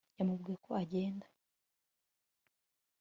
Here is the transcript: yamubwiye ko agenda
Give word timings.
yamubwiye 0.17 0.57
ko 0.65 0.71
agenda 0.83 1.25